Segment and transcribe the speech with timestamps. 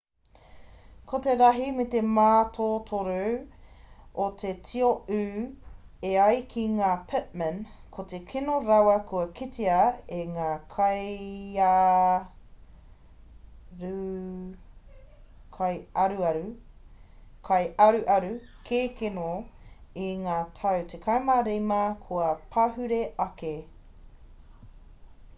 [1.09, 3.25] ko te rahi me te mātotoru
[4.23, 5.43] o te tio ū
[6.11, 7.59] e ai ki a pittman
[7.97, 9.75] ko te kino rawa kua kitea
[10.21, 10.47] e ngā
[15.59, 18.33] kaiaruaru
[18.73, 19.29] kēkeno
[20.09, 23.55] i ngā tau 15 kua pahure ake